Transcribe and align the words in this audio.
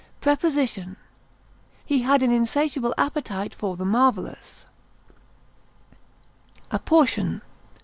Preposition: 0.19 0.97
He 1.85 2.01
had 2.01 2.23
an 2.23 2.31
insatiable 2.31 2.95
appetite 2.97 3.53
for 3.53 3.77
the 3.77 3.85
marvellous. 3.85 4.65
APPORTION. 6.71 7.43